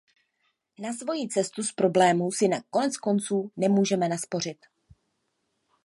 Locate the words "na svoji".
0.85-1.27